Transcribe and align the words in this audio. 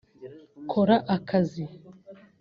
’Kora 0.69 0.97
akazi’ 1.15 1.63